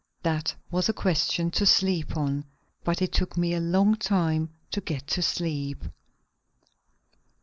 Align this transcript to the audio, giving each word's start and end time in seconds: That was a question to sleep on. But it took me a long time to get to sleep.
That 0.23 0.55
was 0.71 0.89
a 0.89 0.93
question 0.93 1.51
to 1.51 1.63
sleep 1.67 2.17
on. 2.17 2.45
But 2.83 3.03
it 3.03 3.11
took 3.11 3.37
me 3.37 3.53
a 3.53 3.59
long 3.59 3.97
time 3.97 4.49
to 4.71 4.81
get 4.81 5.05
to 5.09 5.21
sleep. 5.21 5.83